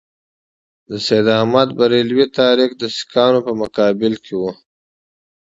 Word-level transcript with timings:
د 0.89 0.91
سید 1.07 1.25
احمدبرېلوي 1.39 2.25
تحریک 2.37 2.71
د 2.77 2.83
سیکهانو 2.95 3.39
په 3.47 3.51
مقابل 3.61 4.13
کې 4.23 4.33
وو. 4.39 4.51